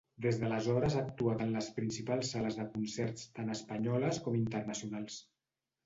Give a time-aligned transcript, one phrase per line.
[0.25, 5.25] Des d'aleshores ha actuat en les principals sales de concerts tant espanyoles com internacionals.